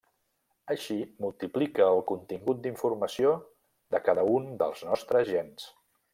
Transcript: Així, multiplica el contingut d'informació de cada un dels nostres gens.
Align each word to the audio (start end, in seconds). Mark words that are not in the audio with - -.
Així, 0.75 0.95
multiplica 1.25 1.85
el 1.97 2.01
contingut 2.13 2.63
d'informació 2.65 3.35
de 3.97 4.01
cada 4.09 4.25
un 4.39 4.49
dels 4.63 4.83
nostres 4.89 5.31
gens. 5.37 5.71